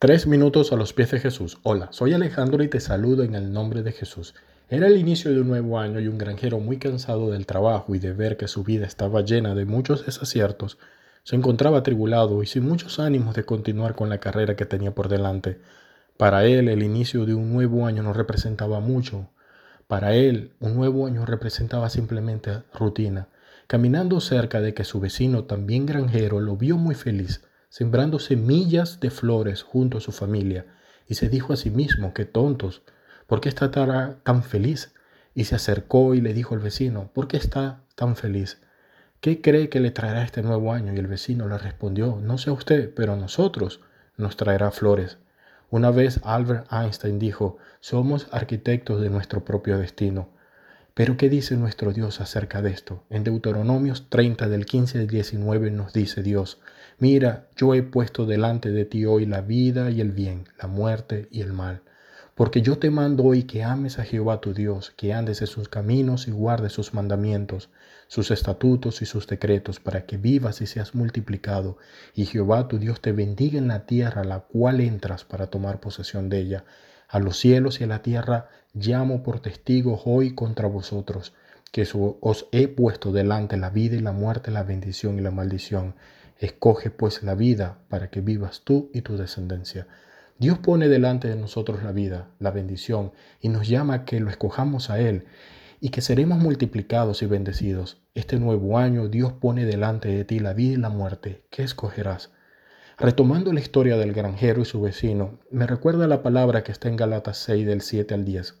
[0.00, 1.58] Tres minutos a los pies de Jesús.
[1.64, 4.32] Hola, soy Alejandro y te saludo en el nombre de Jesús.
[4.68, 7.98] Era el inicio de un nuevo año y un granjero muy cansado del trabajo y
[7.98, 10.78] de ver que su vida estaba llena de muchos desaciertos,
[11.24, 15.08] se encontraba atribulado y sin muchos ánimos de continuar con la carrera que tenía por
[15.08, 15.58] delante.
[16.16, 19.28] Para él el inicio de un nuevo año no representaba mucho.
[19.88, 23.26] Para él un nuevo año representaba simplemente rutina.
[23.66, 29.10] Caminando cerca de que su vecino, también granjero, lo vio muy feliz sembrando semillas de
[29.10, 30.66] flores junto a su familia,
[31.06, 32.82] y se dijo a sí mismo, qué tontos,
[33.26, 33.70] ¿por qué está
[34.22, 34.94] tan feliz?
[35.34, 38.60] Y se acercó y le dijo al vecino, ¿por qué está tan feliz?
[39.20, 40.92] ¿Qué cree que le traerá este nuevo año?
[40.92, 43.80] Y el vecino le respondió, no sé usted, pero a nosotros
[44.16, 45.18] nos traerá flores.
[45.70, 50.30] Una vez Albert Einstein dijo, somos arquitectos de nuestro propio destino.
[50.94, 53.04] Pero ¿qué dice nuestro Dios acerca de esto?
[53.10, 56.60] En Deuteronomios 30 del 15 al 19 nos dice Dios,
[56.98, 61.28] mira, yo he puesto delante de ti hoy la vida y el bien, la muerte
[61.30, 61.82] y el mal.
[62.34, 65.68] Porque yo te mando hoy que ames a Jehová tu Dios, que andes en sus
[65.68, 67.68] caminos y guardes sus mandamientos,
[68.06, 71.78] sus estatutos y sus decretos, para que vivas y seas multiplicado,
[72.14, 76.28] y Jehová tu Dios te bendiga en la tierra la cual entras para tomar posesión
[76.28, 76.64] de ella
[77.08, 81.32] a los cielos y a la tierra llamo por testigos hoy contra vosotros,
[81.72, 81.88] que
[82.20, 85.94] os he puesto delante la vida y la muerte, la bendición y la maldición.
[86.38, 89.88] Escoge pues la vida para que vivas tú y tu descendencia.
[90.38, 94.30] Dios pone delante de nosotros la vida, la bendición, y nos llama a que lo
[94.30, 95.26] escojamos a Él
[95.80, 98.02] y que seremos multiplicados y bendecidos.
[98.14, 101.44] Este nuevo año Dios pone delante de ti la vida y la muerte.
[101.50, 102.30] ¿Qué escogerás?
[102.98, 106.96] Retomando la historia del granjero y su vecino, me recuerda la palabra que está en
[106.96, 108.54] Galatas 6 del 7 al 10.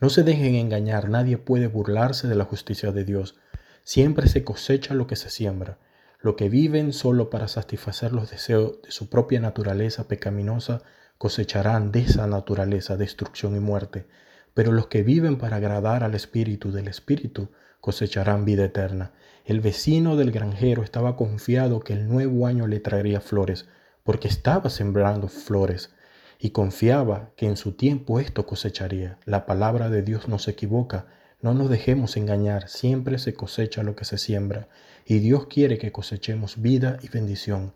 [0.00, 3.38] No se dejen engañar, nadie puede burlarse de la justicia de Dios.
[3.82, 5.78] Siempre se cosecha lo que se siembra.
[6.20, 10.82] Lo que viven solo para satisfacer los deseos de su propia naturaleza pecaminosa
[11.18, 14.06] cosecharán de esa naturaleza destrucción y muerte.
[14.54, 17.50] Pero los que viven para agradar al Espíritu del Espíritu
[17.80, 19.12] cosecharán vida eterna.
[19.44, 23.66] El vecino del granjero estaba confiado que el nuevo año le traería flores,
[24.02, 25.94] porque estaba sembrando flores,
[26.38, 29.18] y confiaba que en su tiempo esto cosecharía.
[29.24, 31.06] La palabra de Dios no se equivoca.
[31.42, 34.68] No nos dejemos engañar, siempre se cosecha lo que se siembra,
[35.04, 37.74] y Dios quiere que cosechemos vida y bendición.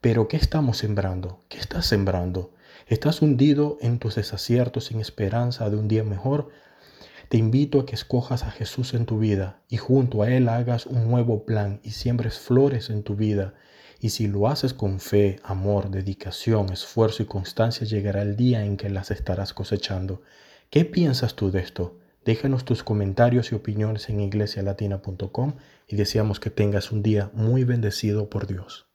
[0.00, 1.40] Pero ¿qué estamos sembrando?
[1.48, 2.52] ¿Qué estás sembrando?
[2.88, 6.48] ¿Estás hundido en tus desaciertos sin esperanza de un día mejor?
[7.28, 10.86] Te invito a que escojas a Jesús en tu vida y junto a Él hagas
[10.86, 13.54] un nuevo plan y siembres flores en tu vida.
[14.00, 18.76] Y si lo haces con fe, amor, dedicación, esfuerzo y constancia, llegará el día en
[18.76, 20.22] que las estarás cosechando.
[20.70, 21.96] ¿Qué piensas tú de esto?
[22.24, 25.54] Déjanos tus comentarios y opiniones en iglesialatina.com
[25.86, 28.87] y deseamos que tengas un día muy bendecido por Dios.